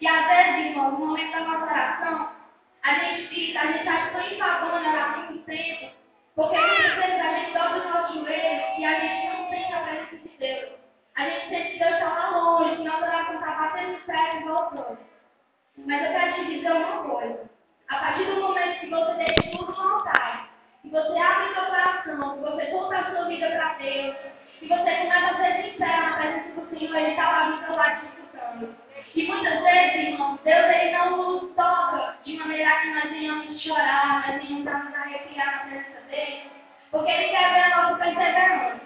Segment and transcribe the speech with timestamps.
[0.00, 2.37] E às vezes, irmão, no momento da nossa oração,
[2.88, 5.92] a gente fica, a gente acha tão enfadonho orar muito tempo,
[6.34, 9.80] porque muitas vezes a gente dobra os nossos joelhos e a gente não sente a
[9.80, 10.70] presença de Deus.
[11.16, 14.36] A gente sente que Deus está lá longe, que nossa oração está batendo no pé
[14.36, 14.98] e voltando.
[15.84, 17.50] Mas eu quero te dizer uma coisa.
[17.88, 20.02] A partir do momento que você deixa tudo no
[20.82, 24.16] que você abre seu coração, que você volta a sua vida para Deus,
[24.58, 27.76] que você começa a ser sincero na presença do Senhor, Ele está lá do seu
[27.76, 28.17] lado.
[29.14, 34.26] E muitas vezes, irmãos, Deus ele não nos toca de maneira que nós venhamos chorar,
[34.26, 36.50] nós venhamos arrepiar na presença dele,
[36.90, 38.80] porque Ele quer ver a nossa perseverança.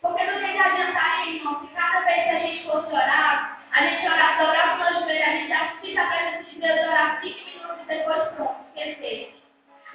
[0.00, 3.86] Porque não tem que adiantar, irmão, que cada vez que a gente fosse orar, a
[3.86, 7.44] gente orar, dobrar os nossos joelhos, a gente assiste a presença de Deus orar cinco
[7.46, 9.34] minutos e depois pronto, esquecer.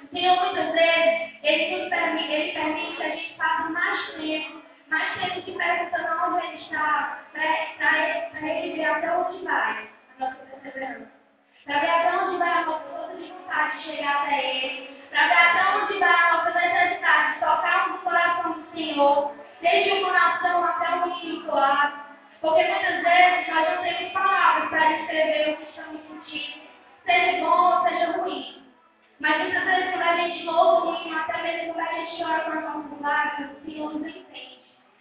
[0.02, 4.62] O Senhor, muitas vezes, Ele nos permite, Ele permite que a gente passe mais tempo,
[4.88, 7.44] mais tempo se perguntando onde Ele está, para
[9.50, 11.10] vai a nossa perseverança.
[11.64, 15.00] Para ver até onde vai a nossa força de chegar até Ele.
[15.10, 19.90] Para ver até onde vai a nossa necessidade de tocar no coração do Senhor, desde
[19.90, 22.00] o coração até o íntimo lado.
[22.40, 26.60] Porque muitas vezes nós não temos palavras para descrever o que estamos sentindo,
[27.04, 28.62] seja bom ou seja ruim.
[29.18, 32.40] Mas muitas vezes quando a gente ouve o ruim, até mesmo quando a gente chora
[32.40, 34.60] com as nossas lágrimas, o Senhor nos entende.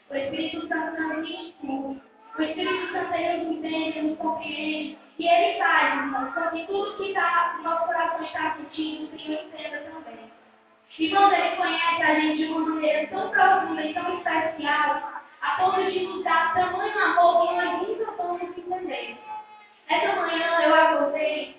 [0.09, 2.08] O Espírito Santo não nos escuta.
[2.39, 4.97] O Espírito Santo ele nos entende, nos compreende.
[5.19, 9.19] E ele faz, irmãos, com que tudo que tá, o nosso coração está sentindo, o
[9.19, 10.31] Senhor entenda também.
[10.97, 15.49] E quando ele conhece a gente de uma maneira tão profunda e tão especial, a
[15.57, 19.17] ponto de nos dar tamanho amor que nós nunca vamos entender.
[19.89, 21.57] Essa manhã eu acordei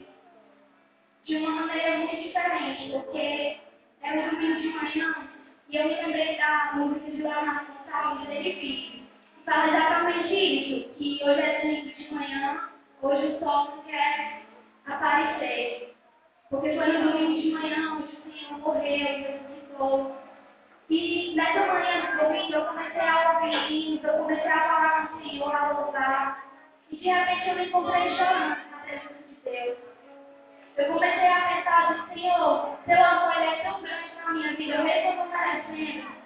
[1.27, 3.59] de uma maneira muito diferente, porque
[4.01, 5.15] era um domingo de manhã
[5.69, 9.00] e eu me lembrei da música de na saúde dele vive.
[9.45, 12.69] Fala exatamente isso, que hoje é domingo de manhã,
[13.03, 14.43] hoje o sol não quer
[14.87, 15.95] aparecer.
[16.51, 20.17] Porque foi no domingo de manhã onde o Senhor morreu, ressuscitou.
[20.91, 25.23] E nessa manhã do domingo eu comecei a ouvir eu comecei a falar com o
[25.23, 26.45] Senhor, a louvar.
[26.91, 29.79] E de repente eu me encontrei chorando na presença de Deus.
[30.77, 35.11] Eu comecei a pensar do Senhor, seu amor é tão grande na minha vida, mesmo
[35.11, 36.21] eu não merecendo.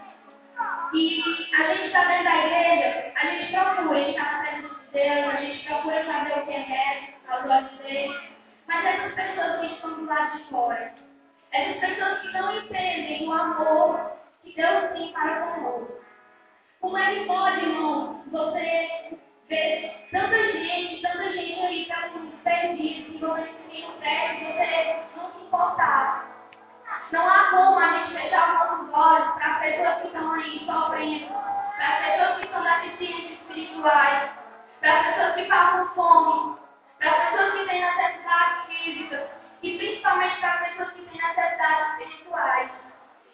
[0.94, 1.22] E
[1.54, 5.66] a gente está dentro da igreja, a gente procura na presença de Deus, a gente
[5.66, 8.20] procura saber o que é ao lado dele.
[8.66, 10.94] Mas essas pessoas que estão do lado de fora,
[11.52, 14.12] essas pessoas que não entendem o amor
[14.42, 16.04] que Deus tem para conosco.
[16.80, 19.18] Como é que pode, irmão, você
[19.48, 22.10] ver tanta gente, tanta gente aí tá
[22.44, 26.33] perdido, que você um prédio, você não se importar.
[27.14, 30.66] Não há como a gente fechar os nossos olhos para as pessoas que estão aí
[30.66, 31.32] sofrendo,
[31.76, 34.30] para as pessoas que estão deficientes espirituais,
[34.80, 36.58] para as pessoas que passam fome,
[36.98, 39.30] para as pessoas que têm necessidades físicas
[39.62, 42.70] e principalmente para as pessoas que têm necessidades espirituais.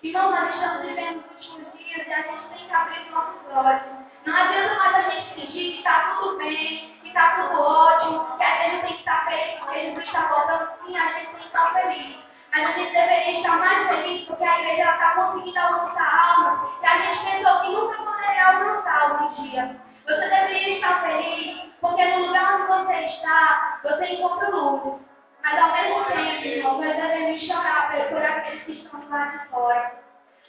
[0.02, 3.56] Irmão, nós estamos vivendo os últimos dias e a gente tem que abrir os nossos
[3.56, 3.82] olhos.
[4.26, 8.44] Não adianta mais a gente fingir que está tudo bem, que está tudo ótimo, que
[8.44, 11.47] a gente tem que estar feliz, porque Jesus está voltando sim, a gente tem que
[11.47, 12.30] estar feliz.
[12.53, 16.87] Mas a gente deveria estar mais feliz porque a igreja está conseguindo alcançar alma que
[16.87, 19.77] a gente pensou que nunca poderia alcançar algum dia.
[20.05, 25.00] Você deveria estar feliz porque no lugar onde você está, você encontra luz.
[25.43, 30.00] Mas ao mesmo tempo, irmão, nós devemos chorar por aqueles que estão lá de fora.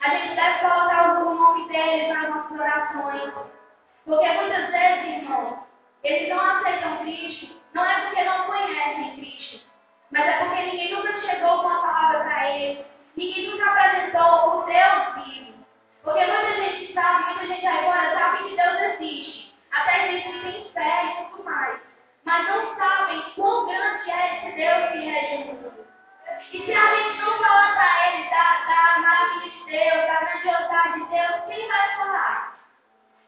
[0.04, 3.34] A gente deve colocar o nome deles nas nossas orações.
[4.06, 5.64] Porque muitas vezes, irmão,
[6.04, 8.61] eles não aceitam Cristo, não é porque não conhecem
[10.12, 12.86] mas é porque ninguém nunca chegou com a palavra para eles.
[13.16, 15.66] Ninguém nunca apresentou o Deus vivo.
[16.04, 19.54] Porque muita gente sabe, muita gente agora sabe que Deus existe.
[19.72, 21.80] Até existe tem fé e tudo mais.
[22.26, 25.74] Mas não sabem quão grande é esse Deus que é Jesus.
[26.52, 30.94] E se a gente não falar para ele da, da maravilha de Deus, da grandiosidade
[30.94, 32.60] de Deus, quem vai falar?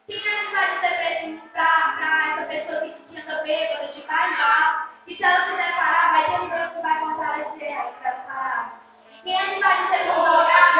[0.06, 4.83] Quem é que vai dizer para essa pessoa que se tinha bêbada de vai lá?
[5.06, 8.80] E se ela quiser parar, vai ter um Deus que vai fortalecer ela para parar.
[9.22, 10.74] Quem é vai dizer para o lugar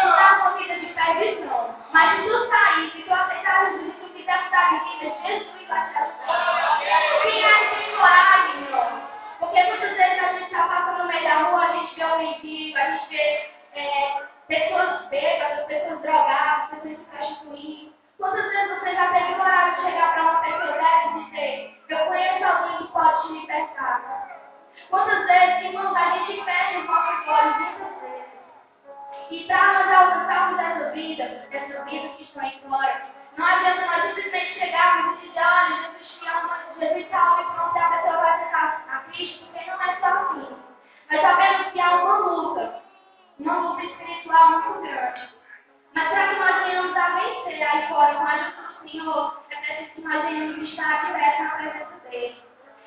[0.00, 1.74] tu está com vida de pé de.
[1.92, 3.02] Mas se tu sair, se
[48.00, 51.50] vencer aí fora com a ajuda do Senhor, é preciso que nós venhamos estar na
[51.50, 52.42] presença dele.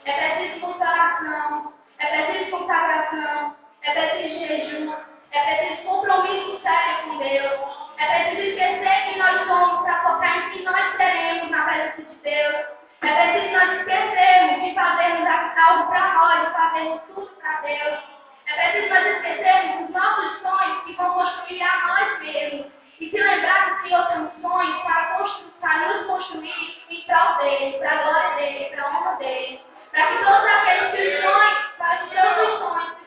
[0.06, 4.94] É preciso oração, é preciso consagração, é preciso jejum,
[5.31, 7.83] é preciso compromisso sério com Deus.
[7.98, 12.15] É preciso esquecer quem nós somos para focar em que nós seremos na presença de
[12.15, 12.65] Deus.
[13.01, 15.27] É preciso nós esquecermos de fazermos
[15.57, 18.00] algo para nós, de fazermos tudo para Deus.
[18.48, 22.82] É preciso nós esquecermos os nossos sonhos que vão construir a nós mesmos.
[23.00, 25.25] E se lembrar que o Senhor tem um sonho para,
[25.62, 29.62] para nos construir em prol dele, para a glória dele, para a honra dele.
[29.92, 33.02] Para que todos aqueles que sonham, para que todos os sonhos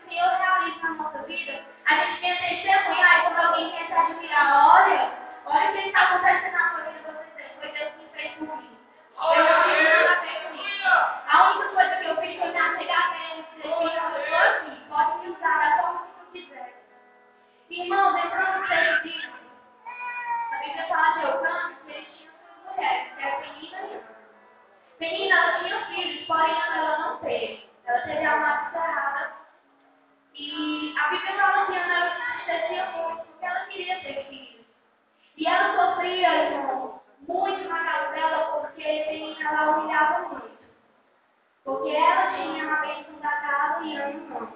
[41.87, 44.49] Porque ela tinha a bênção da casa e Ana não.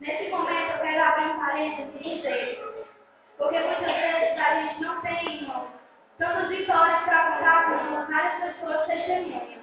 [0.00, 2.86] Nesse momento eu quero abrir um parênteses e dizer,
[3.36, 5.68] porque muitas vezes a gente não tem, irmão,
[6.16, 9.58] tantas vitórias para contar com várias pessoas testemunham.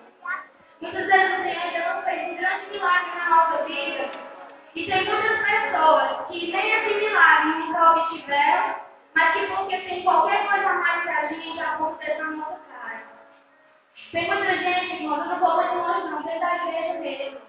[0.79, 4.11] Muitas vezes o Senhor ainda não fez um grande milagre na nossa vida.
[4.75, 8.75] E tem muitas pessoas que nem esse milagre nunca obtiveram,
[9.15, 12.72] mas que porque tem qualquer coisa mais que a gente já aconteceu na nossa cara.
[14.13, 17.41] Tem muita gente, irmão, eu não vou muito longe não, dentro da igreja mesmo.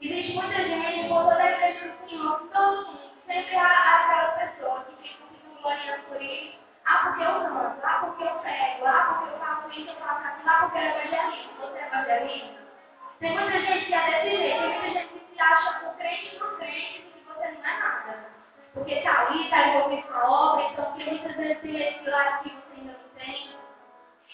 [0.00, 4.84] Existe muita gente, por toda a igreja do Senhor, todo mundo, sempre há aquelas pessoas
[4.86, 6.56] que ficam se gloriando por isso.
[6.86, 10.28] Ah, porque eu canto, ah, porque eu prego, ah, porque eu faço isso, eu faço
[10.28, 12.58] aquilo, ah, porque eu evangelista, você é evangelista.
[13.18, 16.36] Tem muita gente que é desse jeito, tem muita gente que se acha por crente
[16.38, 18.24] por crente que você não é nada.
[18.72, 22.44] Porque está ali, está envolvido com a obra, então porque muitas vezes tem esse lado
[22.44, 23.67] que você ainda não tem.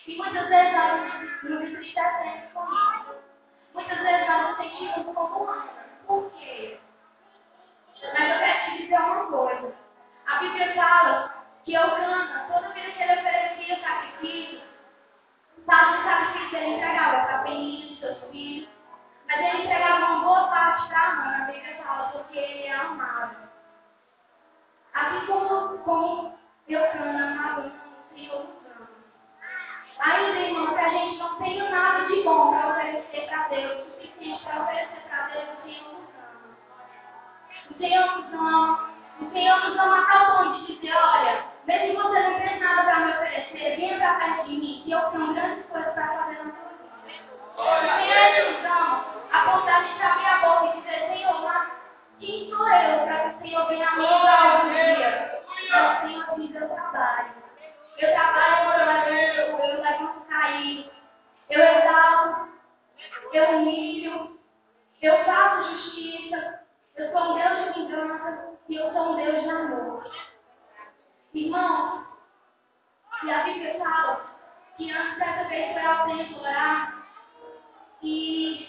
[0.07, 3.15] E muitas vezes nós nos entristecemos com isso.
[3.73, 5.71] Muitas vezes nós nos sentimos como humanos.
[6.07, 6.79] Por quê?
[8.13, 9.75] Mas eu quero te dizer uma coisa.
[10.27, 14.63] A Bíblia fala que Eucana, toda vez que ele oferecia sacrifício,
[15.67, 18.69] parte do sacrifício ele entregava Penina, seus filhos,
[19.27, 23.37] mas ele entregava uma boa parte para Ana, a Bíblia fala, porque ele é amado.
[24.93, 28.54] Assim como, como Eucana amava o Senhor.
[30.05, 33.85] Ainda, irmão, que a gente não tenha nada de bom para oferecer para Deus, o
[33.93, 36.45] suficiente para oferecer para Deus, o Senhor nos ama.
[37.71, 38.91] O Senhor nos ama.
[39.21, 42.59] O Senhor nos ama a tal ponto de dizer, olha, mesmo que você não tenha
[42.59, 46.07] nada para me oferecer, venha para perto de mim, que eu tenho grandes coisas para
[46.07, 46.95] fazer na sua vida.
[47.57, 47.63] O
[47.97, 51.69] Senhor nos ama a ponto de gente abrir a boca e dizer, Senhor, mas
[52.21, 55.41] quem sou eu para que o Senhor venha a mim algum dia?
[55.65, 57.34] Então, Senhor, diz, eu trabalho.
[57.99, 60.91] Eu trabalho quando eu levanto, eu levanto cair.
[61.51, 62.49] Eu exalto,
[63.33, 64.39] eu humilho,
[65.03, 66.61] eu faço justiça.
[66.97, 70.11] Eu sou um Deus de vingança e eu sou um Deus de amor.
[71.35, 72.07] Irmão,
[73.25, 74.31] e a Bíblia fala
[74.77, 77.07] que antes dessa vez foi ao templo orar
[78.03, 78.69] e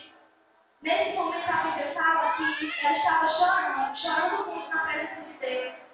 [0.82, 5.85] nesse momento a Bíblia fala que ela estava chorando, chorando muito na presença de Deus.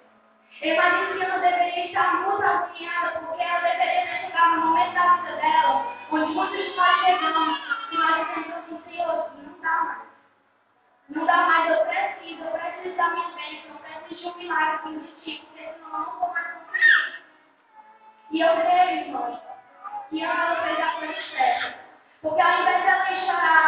[0.62, 5.16] Eu imagino que ela deveria estar muito alinhada, porque ela deveria chegar no momento da
[5.16, 7.58] vida dela, onde muitos de nós chegamos
[7.90, 10.02] e nós dizemos assim, Senhor, não dá mais.
[11.08, 14.74] Não dá mais, eu preciso, eu preciso da minha bênção, eu preciso de um milagre
[14.76, 17.24] assim de ti, porque senão eu não vou mais conseguir.
[18.30, 19.38] E eu creio, irmãos,
[20.10, 21.74] que Ana fez a coisa certa.
[22.22, 23.61] Porque ao invés dela chorar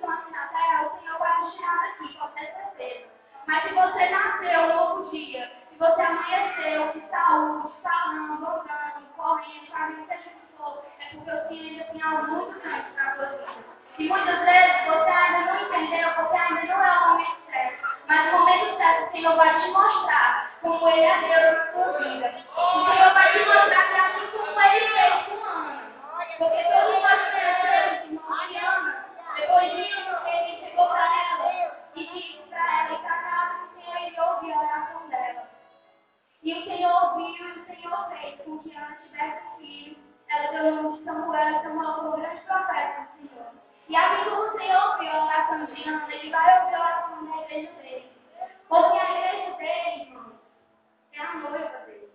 [0.00, 3.08] situação na terra, o Senhor vai nos aqui, com certeza.
[3.46, 9.66] Mas se você nasceu um novo dia, se você amanheceu de saúde, falando, orando, correndo,
[9.70, 12.90] fazendo o que a gente for, é porque o Senhor ainda tem algo muito grande
[12.92, 13.46] para você.
[13.98, 17.88] E muitas vezes você ainda não entendeu, você ainda não é o momento certo.
[18.06, 21.98] Mas o momento certo, o Senhor vai te mostrar como Ele é Deus na sua
[21.98, 22.34] vida.
[22.56, 25.82] O Senhor vai te mostrar que é assim como Ele fez com Ana.
[26.38, 28.99] Porque todo mundo tem Deus, Senhor e Ana.
[29.40, 34.54] Depois ele chegou para ela e disse para ela ir para casa do Senhor ouviu
[34.54, 35.48] a oração dela.
[36.42, 39.96] E o Senhor ouviu e o Senhor fez com que ela tivesse um filho.
[40.28, 43.46] Ela deu o nome de Samuel e Samuel foi o grande profeta do Senhor.
[43.88, 47.24] E assim como o Senhor ouviu a oração de Ana, ele vai ouvir a oração
[47.26, 47.72] da igreja.
[48.68, 50.32] Porque a igreja dele, irmão,
[51.12, 52.12] é a noiva dele.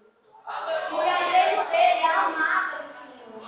[0.90, 3.46] Porque a igreja dele é a amada do Senhor.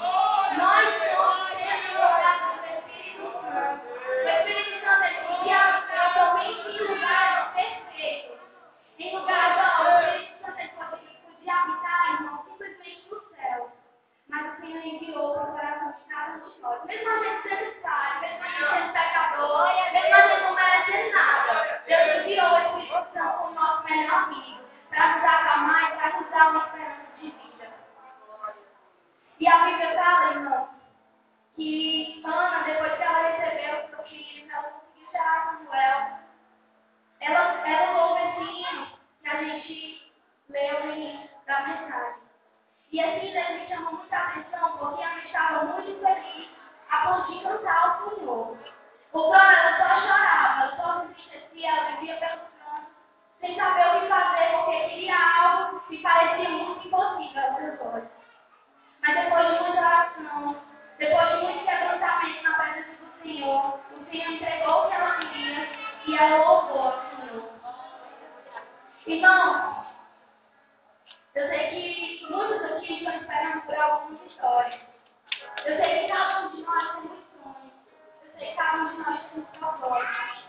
[0.57, 3.87] Nós somos temporadas do Espírito Santo.
[3.87, 8.37] O Espírito Santo ele guia somente em lugares perfeitos.
[8.99, 13.71] Em lugares, ó, o Espírito Santo ele podia, podia habitar, irmão, simplesmente no céu.
[14.27, 16.83] Mas o Senhor enviou para o coração de cada um de nós.
[16.85, 21.11] Mesmo a gente sendo falho, mesmo a gente sendo pecador, mesmo a gente não merecendo
[21.15, 21.81] nada.
[21.87, 24.57] Deus enviou o Espírito Santo como nosso melhor amigo.
[24.89, 27.67] Para nos acalmar e para nos dar uma esperança de vida.
[29.39, 30.69] E a Bíblia fala, irmão,
[31.55, 36.19] que Ana, depois que ela recebeu o seu filho, ela conseguiu gerar Samuel,
[37.19, 38.87] ela, ela ouve esse hino
[39.21, 40.11] que a gente
[40.49, 42.21] leu no início da mensagem.
[42.91, 46.49] E esse hino me chamou muita atenção porque ela estava muito feliz
[46.89, 48.57] a ponto de cantar ao Senhor.
[49.13, 52.47] O Ana, ela só chorava, só se entristecia, ela vivia pelo
[53.39, 58.16] sem saber o que fazer, porque queria algo que parecia muito impossível aos seus olhos.
[59.07, 60.57] Mas depois de muita oração,
[60.97, 65.69] depois de muito quebrantamento na presença do Senhor, o Senhor entregou o que ela queria
[66.05, 67.49] e ela louvou ao Senhor.
[69.05, 69.85] Irmão,
[71.35, 74.81] eu sei que muitos aqui estão esperando por algumas histórias.
[75.63, 77.71] Eu sei que cada um de nós tem um sonho.
[78.25, 80.47] Eu sei que cada um de nós tem um propósito.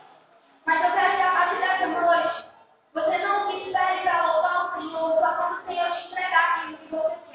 [0.67, 2.45] Mas eu quero que a partir dessa noite,
[2.93, 6.79] você não se espere para louvar o Senhor só quando o Senhor te entregar aquilo
[6.79, 7.28] que você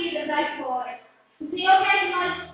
[0.00, 1.00] vidas aí fora.
[1.40, 2.50] O Senhor quer que nós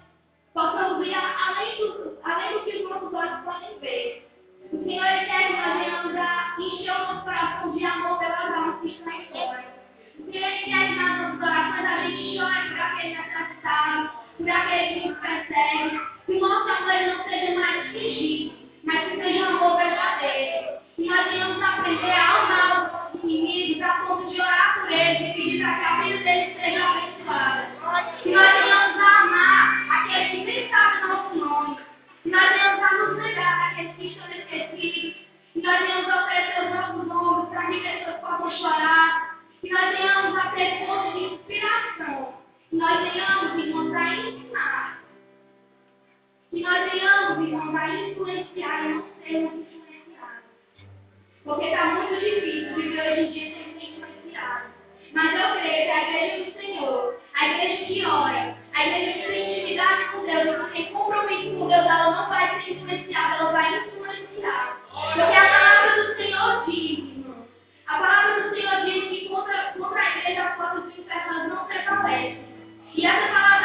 [0.53, 4.29] possamos ver além do, além do que os nossos olhos podem ver.
[4.73, 8.81] O Senhor quer que nós venhamos a encher o nosso coração de amor pelas almas
[8.81, 9.65] que estão aí fora.
[10.19, 15.01] O Senhor quer que nas nossas orações a gente chore por aquele necessitado, por aquele
[15.01, 16.01] que nos persegue.
[16.27, 18.55] Que o nosso amor não seja mais fingido,
[18.85, 20.76] mas que seja um amor verdadeiro.
[20.97, 25.21] Que nós venhamos aprender a amar os nossos inimigos a ponto de orar por eles
[25.21, 27.67] e pedir para que a vida deles seja abençoada.
[28.23, 31.79] Que nós venhamos a amar aqueles que nem sabem o nosso nome.
[32.23, 35.17] Que nós venhamos a nos negar daqueles que estão esquecidos.
[35.53, 39.39] Que nós venhamos a oferecer os nossos nomes para que pessoas possam chorar.
[39.61, 42.35] Que nós venhamos a ter fonte de inspiração.
[42.71, 44.99] Que nós venhamos, irmãos, a ensinar.
[46.51, 49.76] Que nós venhamos, irmãos, a influenciar e não sermos.
[51.47, 54.65] Porque está muito difícil viver hoje em dia sem ser influenciado.
[55.13, 59.27] Mas eu creio que a igreja do Senhor, a igreja que ora, a igreja que
[59.29, 63.53] tem intimidade com Deus, ela tem compromisso com Deus, ela não vai ser influenciada, ela
[63.53, 64.83] vai influenciar.
[64.91, 67.49] Porque a palavra do Senhor diz, irmão,
[67.87, 71.65] a palavra do Senhor diz que contra, contra a igreja as portas do inferno não
[71.67, 72.45] prevalecem.
[72.93, 73.56] E essa palavra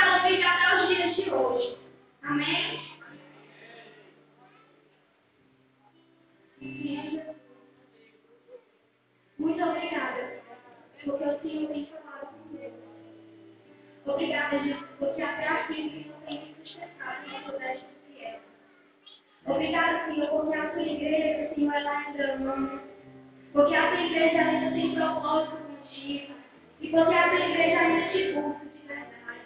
[26.92, 29.42] E porque a tua igreja ainda te busca de verdade.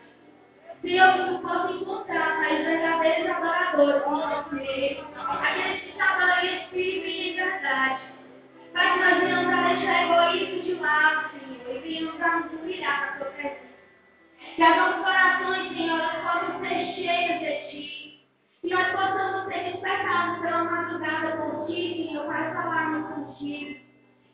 [0.82, 5.06] Que tu possa encontrar as verdadeiros adoradores nosso meio.
[5.16, 8.02] Aqueles que te adoram em espírito e em verdade.
[8.74, 13.02] Para que nós venhamos a deixar egoísmo de lado, Senhor, e venhamos a nos humilhar
[13.02, 13.60] na tua presença.
[14.56, 18.28] Que as nossas orações, Senhor, possam ser cheias de Ti.
[18.64, 23.86] Que nós possamos ser despertados pela madrugada por Ti, Senhor, para falarmos contigo.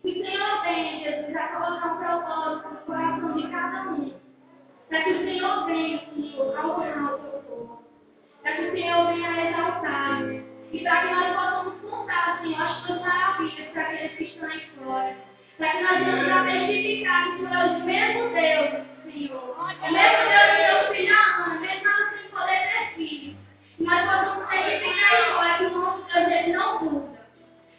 [0.03, 2.80] O Senhor venha, Jesus, a colocar um propósito
[4.91, 7.83] Para que o Senhor venha, Senhor, a honrar o Teu povo.
[8.43, 10.21] Para que o Senhor venha a exaltar.
[10.73, 14.69] E para que nós possamos contar, Senhor, as Tuas maravilhas para aqueles que estão aí
[14.83, 15.15] fora.
[15.57, 19.55] Para que nós venhamos a testificar que Tu és o mesmo Deus, Senhor.
[19.61, 23.37] O mesmo Deus que Deus filho ama, mesmo nós sem poder ter filho.
[23.77, 27.19] Que nós possamos testificar aí fora que o nosso Deus ele não muda.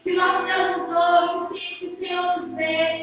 [0.02, 3.01] Que o nosso Deus ouve, que o Senhor nos vê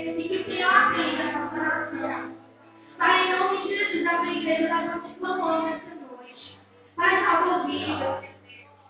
[4.49, 6.59] A igreja, nós vamos te clamar nessa noite.
[6.95, 8.25] Pai, salva vidas.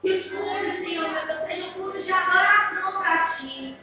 [0.01, 3.75] Que os cultos, Senhor, meu Deus, sejam cultos de adoração para ti.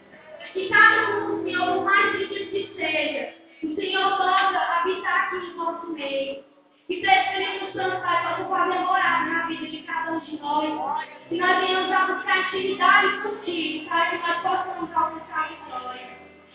[0.54, 5.56] Que cada um, Senhor, por mais difícil que seja, o Senhor possa habitar aqui no
[5.56, 6.44] nosso meio.
[6.86, 11.04] Que teu Espírito Santo, Pai, possa fazer na vida de cada um de nós.
[11.28, 16.08] Que nós venhamos a buscar intimidade contigo, Pai, que nós possamos alcançar a vitória.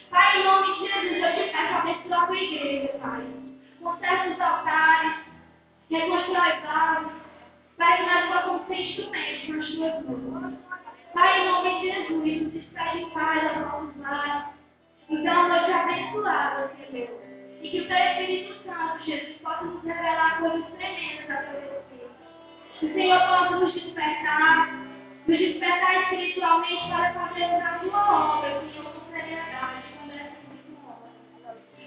[0.09, 3.50] Pai, em nome de Jesus, eu te peço abençoar a tua igreja, Pai.
[3.81, 5.13] Conserta os altares,
[5.89, 7.11] reconstrói vasos.
[7.77, 10.53] Pai, nós possamos ser instrumentos nas tuas mãos.
[11.13, 14.43] Pai, em nome de Jesus, nos espere em paz aos nossos lares.
[15.09, 17.21] Então, eu te abençoada, Senhor.
[17.61, 22.11] E que o teu Espírito Santo, Jesus, possa nos revelar coisas tremendas a teu respeito.
[22.79, 24.73] Que o Senhor possa nos despertar,
[25.27, 29.60] nos despertar espiritualmente para fazermos a tua obra, Senhor, com seriedade,